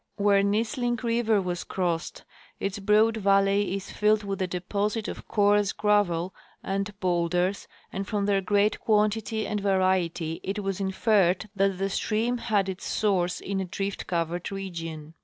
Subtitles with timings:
[0.15, 2.23] Where Nisling river was crossed
[2.59, 8.25] its broad valley is filled with a deposit of coarse gravel and bowlders, and from
[8.25, 13.59] their great quantity and variety it was inferred that the stream had its source in
[13.61, 15.13] a drift covered region.